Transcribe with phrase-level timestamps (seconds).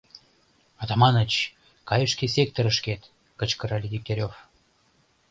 [0.81, 1.33] —Атаманыч,
[1.87, 3.01] кай шке секторышкет!—
[3.39, 4.33] кычкырале Дегтярев.